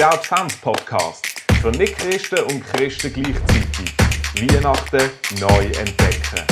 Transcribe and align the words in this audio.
Der 0.00 0.14
Advents-Podcast 0.14 1.44
für 1.60 1.70
Nicht-Christen 1.72 2.38
und 2.44 2.64
Christen 2.64 3.12
gleichzeitig. 3.12 3.94
Weihnachten 4.34 5.10
neu 5.38 5.64
entdecken. 5.78 6.46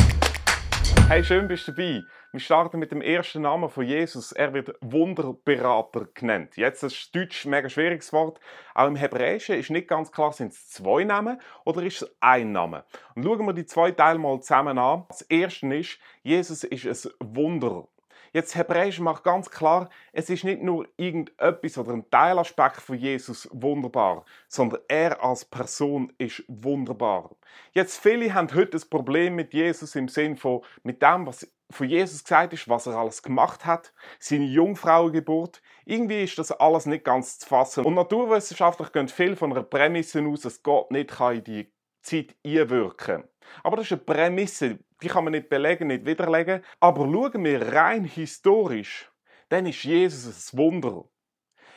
Hey, 1.08 1.24
schön 1.24 1.48
bist 1.48 1.66
du 1.66 1.72
dabei. 1.72 2.02
Wir 2.32 2.40
starten 2.40 2.78
mit 2.78 2.92
dem 2.92 3.00
ersten 3.00 3.40
Namen 3.40 3.70
von 3.70 3.86
Jesus. 3.86 4.32
Er 4.32 4.52
wird 4.52 4.76
Wunderberater 4.82 6.08
genannt. 6.12 6.58
Jetzt 6.58 6.82
ist 6.82 7.16
Deutsch 7.16 7.46
ein 7.46 7.52
mega 7.52 7.70
schwieriges 7.70 8.12
Wort. 8.12 8.38
Auch 8.74 8.86
im 8.86 8.96
Hebräischen 8.96 9.58
ist 9.58 9.70
nicht 9.70 9.88
ganz 9.88 10.12
klar, 10.12 10.34
sind 10.34 10.52
es 10.52 10.68
zwei 10.68 11.04
Namen 11.04 11.40
oder 11.64 11.82
ist 11.82 12.02
es 12.02 12.16
ein 12.20 12.52
Name. 12.52 12.84
Und 13.14 13.24
schauen 13.24 13.46
wir 13.46 13.54
die 13.54 13.64
zwei 13.64 13.92
Teile 13.92 14.18
mal 14.18 14.42
zusammen 14.42 14.76
an. 14.76 15.06
Das 15.08 15.22
erste 15.22 15.74
ist, 15.74 15.98
Jesus 16.22 16.64
ist 16.64 16.84
ein 16.84 17.34
Wunder. 17.34 17.88
Jetzt 18.32 18.54
Hebräisch 18.54 19.00
macht 19.00 19.24
ganz 19.24 19.50
klar, 19.50 19.88
es 20.12 20.30
ist 20.30 20.44
nicht 20.44 20.62
nur 20.62 20.86
irgendetwas 20.96 21.78
oder 21.78 21.92
ein 21.92 22.10
Teilaspekt 22.10 22.80
von 22.80 22.98
Jesus 22.98 23.48
wunderbar, 23.52 24.24
sondern 24.48 24.80
er 24.88 25.22
als 25.22 25.44
Person 25.44 26.12
ist 26.18 26.44
wunderbar. 26.48 27.30
Jetzt 27.72 27.98
viele 27.98 28.34
haben 28.34 28.52
heute 28.54 28.72
das 28.72 28.84
Problem 28.84 29.34
mit 29.34 29.54
Jesus 29.54 29.94
im 29.94 30.08
Sinn 30.08 30.36
von 30.36 30.62
mit 30.82 31.02
dem, 31.02 31.26
was 31.26 31.50
von 31.70 31.88
Jesus 31.88 32.24
gesagt 32.24 32.52
ist, 32.52 32.68
was 32.68 32.86
er 32.86 32.96
alles 32.96 33.22
gemacht 33.22 33.66
hat, 33.66 33.92
seine 34.18 34.46
Jungfrauengeburt. 34.46 35.60
Irgendwie 35.84 36.24
ist 36.24 36.38
das 36.38 36.50
alles 36.52 36.86
nicht 36.86 37.04
ganz 37.04 37.38
zu 37.38 37.46
fassen. 37.46 37.84
Und 37.84 37.94
naturwissenschaftlich 37.94 38.92
gehen 38.92 39.08
viel 39.08 39.36
von 39.36 39.52
einer 39.52 39.62
Prämisse 39.62 40.24
aus, 40.26 40.42
dass 40.42 40.62
Gott 40.62 40.90
nicht 40.90 41.20
in 41.20 41.44
die 41.44 41.72
Zeit 42.00 42.36
einwirken. 42.44 43.24
Aber 43.62 43.76
das 43.76 43.86
ist 43.86 43.92
eine 43.92 44.00
Prämisse, 44.02 44.78
die 45.02 45.08
kann 45.08 45.24
man 45.24 45.32
nicht 45.32 45.48
belegen, 45.48 45.88
nicht 45.88 46.06
widerlegen. 46.06 46.62
Aber 46.80 47.04
schauen 47.04 47.44
wir 47.44 47.72
rein 47.72 48.04
historisch, 48.04 49.10
dann 49.48 49.66
ist 49.66 49.84
Jesus 49.84 50.52
ein 50.52 50.58
Wunder. 50.58 51.04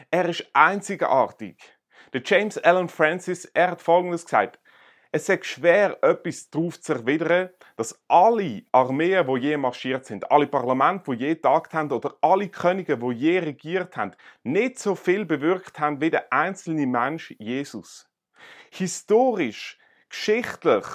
Er 0.10 0.28
ist 0.28 0.46
einzigartig. 0.54 1.58
Der 2.14 2.22
James 2.26 2.58
Allen 2.58 2.90
Francis, 2.90 3.46
er 3.46 3.72
hat 3.72 3.82
Folgendes 3.82 4.26
gesagt. 4.26 4.60
Es 5.14 5.28
ist 5.28 5.46
schwer, 5.46 6.02
etwas 6.04 6.50
darauf 6.50 6.80
zu 6.80 6.94
erwidern, 6.94 7.50
dass 7.76 8.02
alle 8.08 8.64
Armeen, 8.72 9.28
die 9.28 9.42
je 9.42 9.58
marschiert 9.58 10.06
sind, 10.06 10.32
alle 10.32 10.48
Parlamente, 10.48 11.12
die 11.12 11.26
je 11.26 11.36
tagt 11.36 11.74
haben 11.74 11.92
oder 11.92 12.16
alle 12.22 12.48
Könige, 12.48 12.98
die 12.98 13.12
je 13.12 13.40
regiert 13.40 13.98
haben, 13.98 14.16
nicht 14.44 14.80
so 14.80 14.96
viel 14.96 15.26
bewirkt 15.26 15.80
haben 15.80 16.00
wie 16.00 16.10
der 16.10 16.32
einzelne 16.32 16.88
Mensch 16.88 17.36
Jesus. 17.40 18.10
Historisch, 18.72 19.78
geschichtlich 20.12 20.86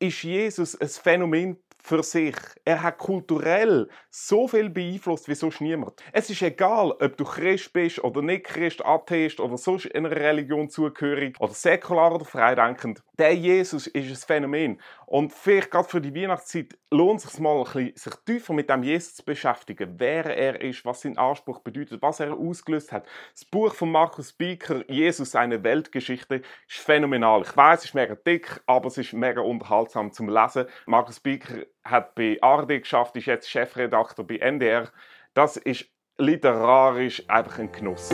ist 0.00 0.22
Jesus 0.24 0.78
ein 0.80 0.88
Phänomen 0.88 1.56
für 1.80 2.02
sich. 2.02 2.36
Er 2.64 2.82
hat 2.82 2.98
kulturell 2.98 3.88
so 4.10 4.48
viel 4.48 4.68
beeinflusst 4.68 5.28
wie 5.28 5.34
sonst 5.34 5.60
niemand. 5.60 6.02
Es 6.12 6.28
ist 6.28 6.42
egal, 6.42 6.90
ob 6.90 7.16
du 7.16 7.24
Christ 7.24 7.72
bist 7.72 8.02
oder 8.02 8.20
nicht 8.20 8.44
Christ, 8.44 8.84
Atheist 8.84 9.40
oder 9.40 9.56
sonst 9.56 9.94
einer 9.94 10.10
Religion 10.10 10.68
zugehörig 10.68 11.40
oder 11.40 11.54
säkular 11.54 12.14
oder 12.14 12.24
freidenkend. 12.24 13.02
Der 13.18 13.34
Jesus 13.34 13.86
ist 13.86 14.08
ein 14.08 14.16
Phänomen. 14.16 14.80
Und 15.08 15.32
vielleicht 15.32 15.70
gerade 15.70 15.88
für 15.88 16.02
die 16.02 16.14
Weihnachtszeit 16.14 16.76
lohnt 16.90 17.24
es 17.24 17.30
sich 17.30 17.40
mal 17.40 17.56
ein 17.56 17.64
bisschen, 17.64 17.96
sich 17.96 18.14
tiefer 18.26 18.52
mit 18.52 18.68
dem 18.68 18.82
Jesus 18.82 19.14
zu 19.14 19.24
beschäftigen. 19.24 19.94
Wer 19.96 20.26
er 20.26 20.60
ist, 20.60 20.84
was 20.84 21.00
sein 21.00 21.16
Anspruch 21.16 21.60
bedeutet, 21.60 22.02
was 22.02 22.20
er 22.20 22.34
ausgelöst 22.34 22.92
hat. 22.92 23.06
Das 23.32 23.46
Buch 23.46 23.72
von 23.72 23.90
Markus 23.90 24.34
Bieker, 24.34 24.84
Jesus, 24.90 25.34
eine 25.34 25.64
Weltgeschichte, 25.64 26.42
ist 26.68 26.78
phänomenal. 26.80 27.40
Ich 27.40 27.56
weiß, 27.56 27.78
es 27.78 27.84
ist 27.86 27.94
mega 27.94 28.16
dick, 28.16 28.60
aber 28.66 28.88
es 28.88 28.98
ist 28.98 29.14
mega 29.14 29.40
unterhaltsam 29.40 30.12
zum 30.12 30.28
Lesen. 30.28 30.66
Markus 30.84 31.20
Bieker 31.20 31.64
hat 31.84 32.14
bei 32.14 32.36
ARD 32.42 32.68
geschafft, 32.82 33.16
ist 33.16 33.24
jetzt 33.24 33.48
Chefredakteur 33.48 34.26
bei 34.26 34.36
NDR. 34.36 34.90
Das 35.32 35.56
ist 35.56 35.86
literarisch 36.18 37.26
einfach 37.30 37.60
ein 37.60 37.72
Genuss. 37.72 38.10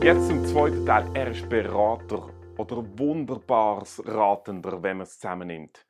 Jetzt 0.00 0.28
zum 0.28 0.46
zweiten 0.46 0.86
Teil. 0.86 1.10
Er 1.14 1.32
ist 1.32 1.48
Berater 1.48 2.35
oder 2.58 2.84
wunderbares 2.98 4.02
Ratender, 4.06 4.82
wenn 4.82 4.98
man 4.98 5.04
es 5.04 5.18
zusammennimmt. 5.18 5.86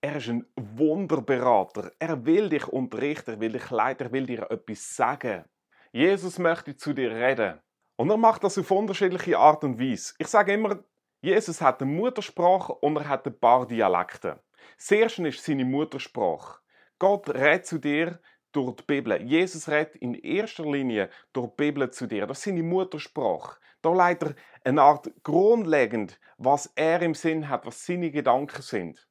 Er 0.00 0.16
ist 0.16 0.28
ein 0.28 0.46
Wunderberater. 0.56 1.90
Er 1.98 2.24
will 2.24 2.48
dich 2.48 2.68
unterrichten, 2.68 3.32
er 3.32 3.40
will 3.40 3.52
dich 3.52 3.70
leiten, 3.70 4.06
er 4.06 4.12
will 4.12 4.26
dir 4.26 4.50
etwas 4.50 4.94
sagen. 4.94 5.44
Jesus 5.92 6.38
möchte 6.38 6.76
zu 6.76 6.92
dir 6.92 7.10
reden. 7.10 7.60
Und 7.96 8.10
er 8.10 8.18
macht 8.18 8.44
das 8.44 8.58
auf 8.58 8.70
unterschiedliche 8.70 9.38
Art 9.38 9.64
und 9.64 9.80
Weise. 9.80 10.14
Ich 10.18 10.28
sage 10.28 10.52
immer, 10.52 10.84
Jesus 11.22 11.60
hat 11.60 11.80
eine 11.80 11.90
Muttersprache 11.90 12.74
und 12.74 12.96
er 12.96 13.08
hat 13.08 13.26
ein 13.26 13.38
paar 13.38 13.66
Dialekte. 13.66 14.42
Das 14.76 14.90
erste 14.90 15.26
ist 15.26 15.42
seine 15.42 15.64
Muttersprache. 15.64 16.60
Gott 16.98 17.28
redet 17.30 17.66
zu 17.66 17.78
dir 17.78 18.20
durch 18.56 18.76
die 18.76 18.84
Bibel. 18.84 19.20
Jesus 19.22 19.68
redet 19.68 19.96
in 19.96 20.14
erster 20.14 20.64
Linie 20.64 21.10
durch 21.32 21.48
die 21.48 21.56
Bibel 21.56 21.90
zu 21.90 22.06
dir. 22.06 22.26
Das 22.26 22.38
ist 22.38 22.44
seine 22.44 22.62
Muttersprache. 22.62 23.58
Da 23.82 23.92
leitet 23.92 24.34
er 24.64 24.70
eine 24.70 24.82
Art 24.82 25.10
grundlegend, 25.22 26.18
was 26.38 26.72
er 26.74 27.02
im 27.02 27.14
Sinn 27.14 27.48
hat, 27.48 27.66
was 27.66 27.84
seine 27.84 28.10
Gedanken 28.10 28.62
sind. 28.62 29.06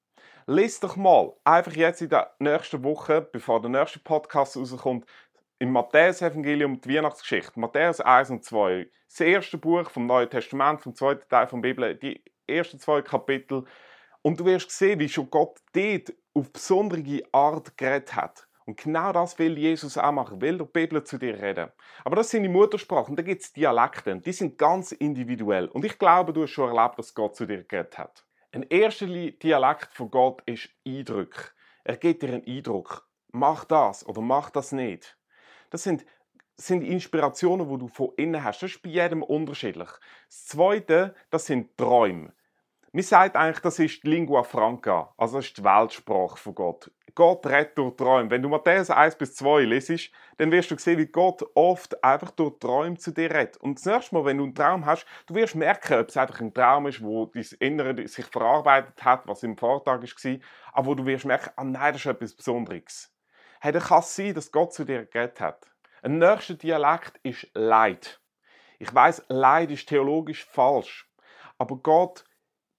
Lies 0.48 0.80
doch 0.80 0.96
mal 0.96 1.34
einfach 1.44 1.74
jetzt 1.74 2.02
in 2.02 2.10
der 2.10 2.36
nächsten 2.40 2.84
Woche, 2.84 3.22
bevor 3.22 3.62
der 3.62 3.70
nächste 3.70 4.00
Podcast 4.00 4.58
rauskommt, 4.58 5.06
im 5.60 5.72
Matthäus-Evangelium 5.72 6.82
die 6.82 6.96
Weihnachtsgeschichte, 6.96 7.60
Matthäus 7.60 8.02
1 8.02 8.30
und 8.32 8.44
2, 8.44 8.90
das 9.08 9.20
erste 9.22 9.58
Buch 9.58 9.90
vom 9.90 10.06
Neuen 10.06 10.30
Testament, 10.30 10.82
vom 10.82 10.94
zweiten 10.94 11.28
Teil 11.30 11.48
der 11.48 11.58
Bibel, 11.58 11.96
die 11.96 12.22
ersten 12.48 12.80
zwei 12.80 13.02
Kapitel. 13.02 13.64
Und 14.22 14.40
du 14.40 14.46
wirst 14.46 14.72
sehen, 14.72 15.00
wie 15.00 15.10
schon 15.10 15.30
Gott 15.30 15.60
dort 15.74 16.14
auf 16.34 16.52
besondere 16.52 17.22
Art 17.32 17.78
geredet 17.78 18.16
hat. 18.16 18.45
Und 18.66 18.78
genau 18.78 19.12
das 19.12 19.38
will 19.38 19.58
Jesus 19.58 19.98
auch 19.98 20.12
machen, 20.12 20.42
will 20.42 20.58
der 20.58 20.66
Bibel 20.66 21.04
zu 21.04 21.20
dir 21.20 21.40
reden. 21.40 21.72
Aber 22.04 22.16
das 22.16 22.32
sind 22.32 22.44
die 22.44 22.50
Muttersprachen, 22.50 23.12
und 23.12 23.16
da 23.18 23.24
gibt 23.24 23.44
es 23.44 23.54
Dialekte, 23.54 24.16
die 24.18 24.32
sind 24.32 24.58
ganz 24.58 24.92
individuell. 24.92 25.68
Und 25.68 25.86
ich 25.86 26.00
glaube, 26.00 26.34
du 26.34 26.44
hast 26.44 26.52
schon 26.52 26.76
erlebt, 26.76 26.98
dass 26.98 27.14
Gott 27.14 27.36
zu 27.36 27.46
dir 27.46 27.64
geredet 27.64 27.98
hat. 27.98 28.26
Ein 28.52 28.64
erster 28.64 29.06
Dialekt 29.06 29.94
von 29.94 30.10
Gott 30.10 30.42
ist 30.46 30.70
Eindruck. 30.88 31.54
Er 31.84 31.98
gibt 31.98 32.24
dir 32.24 32.30
einen 32.30 32.48
Eindruck. 32.48 33.08
Mach 33.32 33.66
das 33.66 34.08
oder 34.08 34.22
mach 34.22 34.50
das 34.50 34.72
nicht. 34.72 35.18
Das 35.70 35.84
sind, 35.84 36.06
sind 36.56 36.82
Inspirationen, 36.82 37.70
die 37.70 37.78
du 37.78 37.88
von 37.88 38.14
innen 38.16 38.44
hast. 38.44 38.64
Das 38.64 38.72
ist 38.72 38.82
bei 38.82 38.90
jedem 38.90 39.22
unterschiedlich. 39.22 39.90
Das 40.28 40.46
Zweite, 40.46 41.14
das 41.30 41.46
sind 41.46 41.78
Träume. 41.78 42.34
Man 42.94 43.04
sagt 43.04 43.36
eigentlich, 43.36 43.60
das 43.60 43.78
ist 43.78 44.04
die 44.04 44.10
Lingua 44.10 44.44
Franca, 44.44 45.14
also 45.18 45.36
das 45.36 45.48
ist 45.48 45.58
die 45.58 45.66
Weltsprache 45.66 46.38
von 46.38 46.56
Gott. 46.56 46.92
Gott 47.16 47.46
redet 47.48 47.78
durch 47.78 47.96
Träume. 47.96 48.30
Wenn 48.30 48.42
du 48.42 48.50
Matthäus 48.50 48.90
1 48.90 49.16
bis 49.16 49.36
2 49.36 49.62
lesest, 49.62 50.12
dann 50.38 50.52
wirst 50.52 50.70
du 50.70 50.78
sehen, 50.78 51.00
wie 51.00 51.08
Gott 51.08 51.44
oft 51.56 52.04
einfach 52.04 52.32
durch 52.32 52.60
Träume 52.60 52.98
zu 52.98 53.12
dir 53.12 53.32
redet. 53.32 53.58
Und 53.58 53.80
das 53.80 53.86
nächste 53.86 54.16
Mal, 54.16 54.26
wenn 54.26 54.38
du 54.38 54.44
einen 54.44 54.56
Traum 54.56 54.86
hast, 54.86 55.06
du 55.26 55.36
wirst 55.36 55.56
merken, 55.56 56.00
ob 56.00 56.10
es 56.10 56.18
einfach 56.18 56.42
ein 56.42 56.54
Traum 56.54 56.88
ist, 56.88 57.02
wo 57.02 57.26
dein 57.26 57.46
Innere 57.60 58.08
sich 58.08 58.26
verarbeitet 58.26 59.04
hat, 59.04 59.28
was 59.28 59.44
im 59.44 59.58
Vortag 59.58 60.02
war, 60.02 60.38
aber 60.74 60.88
wo 60.88 60.94
du 60.94 61.06
wirst 61.06 61.26
merken, 61.26 61.52
ah 61.56 61.64
nein, 61.64 61.94
das 61.94 62.02
ist 62.02 62.12
etwas 62.12 62.36
Besonderes 62.36 63.16
hey, 63.66 63.72
dann 63.72 63.82
kann 63.82 64.00
es 64.00 64.16
sein, 64.16 64.34
dass 64.36 64.52
Gott 64.52 64.74
zu 64.74 64.86
dir 64.86 65.06
geredet 65.06 65.42
hat. 65.42 65.66
Ein 66.04 66.20
nächster 66.20 66.54
Dialekt 66.54 67.20
ist 67.24 67.48
Leid. 67.56 68.22
Ich 68.78 68.94
weiß, 68.94 69.24
Leid 69.28 69.72
ist 69.72 69.90
theologisch 69.90 70.46
falsch, 70.46 71.10
aber 71.58 71.78
Gott 71.78 72.26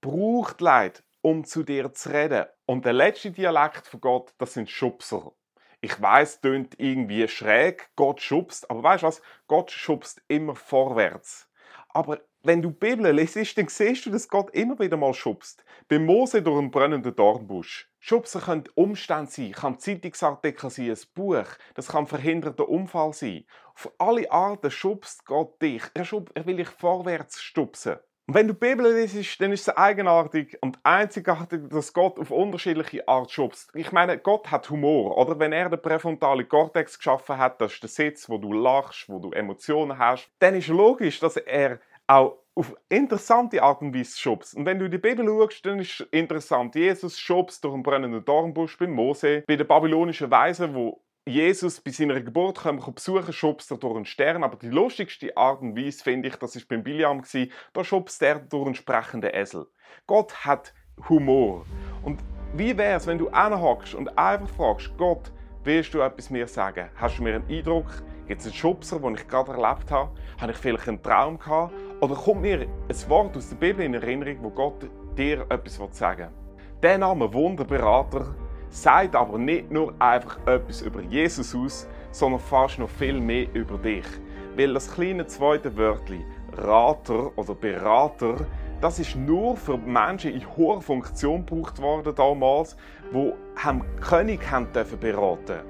braucht 0.01 0.61
Leid, 0.61 1.03
um 1.27 1.43
zu 1.43 1.65
dir 1.65 1.93
zu 1.93 2.11
reden. 2.11 2.47
Und 2.67 2.85
der 2.85 2.93
letzte 2.93 3.33
Dialekt 3.33 3.89
von 3.89 4.01
Gott, 4.01 4.33
das 4.39 4.55
sind 4.55 4.71
Schubser. 4.71 5.33
Ich 5.81 6.01
weiß, 6.01 6.41
tönt 6.41 6.79
irgendwie 6.79 7.27
schräg, 7.27 7.91
Gott 7.97 8.21
schubst, 8.21 8.71
aber 8.71 8.85
weißt 8.85 9.03
du 9.03 9.09
was? 9.09 9.23
Gott 9.49 9.73
schubst 9.73 10.23
immer 10.29 10.55
vorwärts. 10.55 11.51
Aber 11.89 12.21
wenn 12.45 12.63
du 12.63 12.71
die 12.71 12.77
Bibel 12.77 13.11
lesest, 13.11 13.59
dann 13.59 13.67
siehst 13.67 14.07
du, 14.07 14.11
dass 14.11 14.29
Gott 14.29 14.51
immer 14.51 14.79
wieder 14.79 14.97
mal 14.97 15.15
schubst. 15.15 15.65
Bei 15.89 15.99
Mose 15.99 16.43
durch 16.43 16.61
einen 16.61 16.71
brennenden 16.71 17.17
Dornbusch. 17.17 17.91
Schubsen 17.99 18.43
können 18.43 18.69
Umstände 18.77 19.29
sein, 19.29 19.51
kann 19.51 19.81
Zeitungsartikel 19.81 20.71
sein, 20.71 20.91
ein 20.91 20.99
Buch, 21.13 21.49
das 21.75 21.89
kann 21.89 22.07
verhinderter 22.07 22.69
Unfall 22.69 23.13
sein. 23.13 23.47
Auf 23.75 23.93
alle 23.99 24.31
Arten 24.31 24.71
schubst 24.71 25.27
Gott 25.27 25.61
dich. 25.61 25.83
Er, 25.93 26.05
schub, 26.05 26.31
er 26.35 26.47
will 26.47 26.59
dich 26.59 26.69
vorwärts 26.69 27.43
stupsen. 27.43 27.97
Und 28.29 28.35
wenn 28.35 28.49
du 28.49 28.55
die 28.55 28.59
Bibel 28.59 28.93
liest, 28.93 29.41
dann 29.41 29.53
ist 29.53 29.69
es 29.69 29.77
eigenartig 29.77 30.59
und 30.61 30.81
einzigartig, 30.83 31.69
dass 31.71 31.93
Gott 31.93 32.19
auf 32.19 32.33
unterschiedliche 32.33 33.07
Art 33.07 33.31
schubst. 33.31 33.71
Ich 33.75 33.93
meine, 33.93 34.19
Gott 34.19 34.51
hat 34.51 34.69
Humor, 34.69 35.17
oder? 35.17 35.39
Wenn 35.39 35.53
er 35.53 35.71
den 35.71 35.81
präfrontale 35.81 36.45
Cortex 36.45 36.99
geschaffen 36.99 37.39
hat, 37.39 37.61
das 37.61 37.75
ist 37.75 37.83
der 37.85 37.89
Sitz, 37.89 38.29
wo 38.29 38.39
du 38.39 38.53
lachst, 38.53 39.09
wo 39.09 39.21
du 39.21 39.31
Emotionen 39.31 39.97
hast, 39.97 40.29
dann 40.41 40.57
ist 40.57 40.67
logisch, 40.67 41.21
dass 41.21 41.37
er 41.37 41.79
auch 42.09 42.39
auf 42.57 42.75
interessante 42.89 43.63
Art 43.63 43.83
und 43.83 43.95
Weise 43.95 44.19
schubst. 44.19 44.57
Und 44.57 44.65
wenn 44.65 44.79
du 44.79 44.89
die 44.89 44.99
Bibel 44.99 45.25
schaust, 45.25 45.65
dann 45.65 45.79
ist 45.79 46.01
es 46.01 46.09
interessant. 46.11 46.75
Jesus 46.75 47.21
schubst 47.21 47.63
durch 47.63 47.75
einen 47.75 47.83
brennenden 47.83 48.25
Dornbusch 48.25 48.79
bei 48.79 48.87
Mose, 48.87 49.45
bei 49.47 49.57
der 49.57 49.65
babylonischen 49.65 50.31
Weise, 50.31 50.75
wo 50.75 51.01
Jesus 51.29 51.81
bei 51.81 51.91
seiner 51.91 52.21
Geburt 52.21 52.59
kommen 52.59 52.81
besuchen, 52.95 53.33
schubst 53.33 53.73
er 53.73 53.79
durch 53.79 53.97
einen 53.97 54.05
Stern. 54.05 54.45
Aber 54.45 54.57
die 54.57 54.69
lustigste 54.69 55.37
Art 55.37 55.61
und 55.61 55.77
Weise, 55.77 56.05
finde 56.05 56.29
ich, 56.29 56.37
das 56.37 56.55
ist 56.55 56.69
beim 56.69 56.85
Biliam 56.85 57.21
da 57.73 57.83
schubst 57.83 58.23
er 58.23 58.39
durch 58.39 58.67
einen 58.67 58.77
sprechenden 58.77 59.35
Esel. 59.35 59.67
Gott 60.07 60.45
hat 60.45 60.73
Humor. 61.09 61.67
Und 62.05 62.21
wie 62.55 62.79
wäre 62.79 62.97
es, 62.97 63.09
wenn 63.09 63.19
du 63.19 63.29
anhockst 63.31 63.97
und 63.97 64.17
einfach 64.17 64.49
fragst, 64.55 64.97
Gott, 64.97 65.33
willst 65.65 65.93
du 65.95 66.01
etwas 66.01 66.31
mir 66.31 66.47
sagen? 66.47 66.91
Hast 66.95 67.19
du 67.19 67.25
mir 67.25 67.35
einen 67.35 67.51
Eindruck? 67.51 67.87
Gibt 68.29 68.41
es 68.41 68.47
einen 68.47 68.55
Schubser, 68.55 69.01
den 69.01 69.17
ich 69.17 69.27
gerade 69.27 69.51
erlebt 69.51 69.91
habe? 69.91 70.13
Habe 70.41 70.53
ich 70.53 70.59
vielleicht 70.59 70.89
einen 70.89 71.03
Traum 71.03 71.41
gehabt? 71.41 71.75
Oder 72.01 72.15
kommt 72.15 72.43
mir 72.43 72.61
ein 72.61 73.09
Wort 73.09 73.37
aus 73.37 73.49
der 73.49 73.57
Bibel 73.57 73.85
in 73.85 73.95
Erinnerung, 73.95 74.39
wo 74.43 74.51
Gott 74.51 74.89
dir 75.19 75.45
etwas 75.51 75.81
sagen 75.91 76.29
will? 76.29 76.81
Der 76.85 76.99
Name 76.99 77.33
Wunderberater 77.35 78.33
sagt 78.71 79.15
aber 79.15 79.39
nicht 79.39 79.71
nur 79.71 79.95
einfach 79.99 80.39
etwas 80.47 80.83
über 80.83 81.01
Jesus 81.01 81.55
aus, 81.55 81.87
sondern 82.11 82.41
fast 82.41 82.79
noch 82.79 82.89
viel 82.89 83.21
mehr 83.21 83.47
über 83.55 83.79
dich. 83.79 84.07
Weil 84.57 84.75
das 84.75 84.93
kleine 84.93 85.27
zweite 85.27 85.77
Wörtchen 85.77 86.25
Rater 86.57 87.37
oder 87.37 87.55
Berater, 87.55 88.37
das 88.81 88.99
ist 88.99 89.17
nur 89.17 89.57
für 89.57 89.77
Menschen 89.79 90.35
in 90.35 90.57
hoher 90.57 90.81
Funktion 90.81 91.45
gebraucht 91.47 91.81
worden 91.81 92.15
damals, 92.15 92.77
wo 93.13 93.35
haben 93.57 93.83
König 94.01 94.51
haben 94.51 94.73
dürfen 94.73 94.99
beraten. 94.99 95.61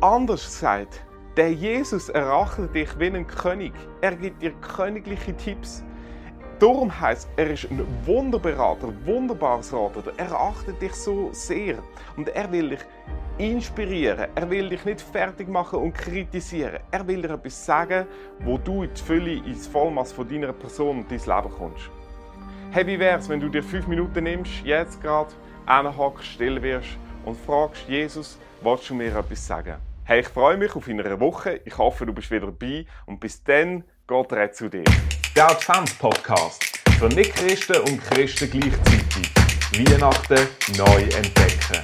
Anders 0.00 0.44
gesagt, 0.44 1.04
der 1.36 1.52
Jesus 1.52 2.08
erachtet 2.08 2.74
dich 2.74 2.98
wie 2.98 3.06
ein 3.06 3.26
König. 3.26 3.72
Er 4.00 4.14
gibt 4.14 4.42
dir 4.42 4.52
königliche 4.60 5.36
Tipps. 5.36 5.84
Darum 6.64 6.98
heißt 6.98 7.28
er 7.36 7.50
ist 7.50 7.70
ein 7.70 7.86
Wunderberater, 8.06 8.90
wunderbares 9.04 9.70
Rater. 9.70 10.02
Er 10.16 10.32
achtet 10.32 10.80
dich 10.80 10.94
so 10.94 11.28
sehr 11.30 11.76
und 12.16 12.26
er 12.30 12.50
will 12.50 12.70
dich 12.70 12.80
inspirieren. 13.36 14.28
Er 14.34 14.48
will 14.48 14.70
dich 14.70 14.82
nicht 14.86 15.02
fertig 15.02 15.46
machen 15.46 15.80
und 15.80 15.92
kritisieren. 15.92 16.78
Er 16.90 17.06
will 17.06 17.20
dir 17.20 17.32
etwas 17.32 17.66
sagen, 17.66 18.06
wo 18.38 18.56
du 18.56 18.84
in 18.84 18.94
die 18.94 19.02
Fülle, 19.02 19.32
ins 19.44 19.66
Vollmaß 19.66 20.12
von 20.12 20.26
deiner 20.26 20.54
Person 20.54 21.00
und 21.00 21.10
dein 21.10 21.18
Leben 21.18 21.54
kommst. 21.54 21.90
Hey, 22.70 22.86
wie 22.86 22.98
wär's, 22.98 23.28
wenn 23.28 23.40
du 23.40 23.50
dir 23.50 23.62
fünf 23.62 23.86
Minuten 23.86 24.24
nimmst, 24.24 24.64
jetzt 24.64 25.02
gerade, 25.02 25.34
anhockst, 25.66 26.24
still 26.24 26.62
wirst 26.62 26.96
und 27.26 27.36
fragst, 27.36 27.86
Jesus, 27.86 28.38
willst 28.62 28.88
du 28.88 28.94
mir 28.94 29.14
etwas 29.14 29.46
sagen? 29.46 29.76
Hey, 30.04 30.20
ich 30.20 30.28
freue 30.28 30.56
mich 30.56 30.74
auf 30.74 30.88
eine 30.88 31.20
Woche. 31.20 31.60
Ich 31.66 31.76
hoffe, 31.76 32.06
du 32.06 32.14
bist 32.14 32.30
wieder 32.30 32.46
dabei 32.46 32.86
und 33.04 33.20
bis 33.20 33.44
dann, 33.44 33.84
Gott 34.06 34.32
redet 34.32 34.56
zu 34.56 34.70
dir. 34.70 34.84
Der 35.36 35.50
Advents-Podcast 35.50 36.62
für 36.96 37.08
Nicht-Christen 37.08 37.78
und 37.88 38.00
Christen 38.04 38.48
gleichzeitig. 38.48 39.32
Weihnachten 39.72 40.46
neu 40.76 41.02
entdecken. 41.16 41.82